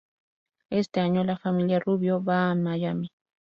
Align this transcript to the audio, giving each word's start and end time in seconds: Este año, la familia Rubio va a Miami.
Este 0.71 0.99
año, 0.99 1.23
la 1.23 1.37
familia 1.37 1.79
Rubio 1.79 2.23
va 2.23 2.49
a 2.49 2.55
Miami. 2.55 3.09